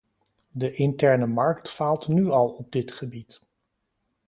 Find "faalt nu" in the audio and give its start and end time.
1.69-2.25